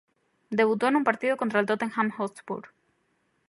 [0.49, 2.69] Debutó en un partido contra el Tottenham Hotspur.